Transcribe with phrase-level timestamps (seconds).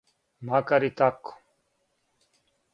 [0.47, 1.31] Макар и тако.